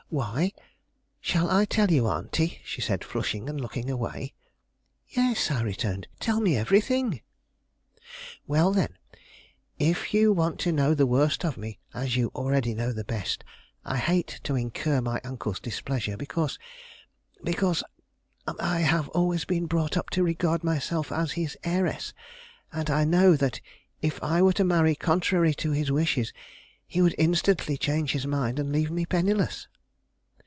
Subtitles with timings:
[0.13, 0.51] "Why?
[1.21, 4.33] Shall I tell you, auntie?" she said, flushing and looking away.
[5.07, 7.21] "Yes," I returned; "tell me everything."
[8.45, 8.97] "Well, then,
[9.79, 13.45] if you want to know the worst of me, as you already know the best,
[13.85, 16.59] I hate to incur my uncle's displeasure, because
[17.41, 17.81] because
[18.59, 22.13] I have always been brought up to regard myself as his heiress,
[22.73, 23.61] and I know that
[24.01, 26.33] if I were to marry contrary to his wishes,
[26.85, 29.69] he would instantly change his mind, and leave me penniless."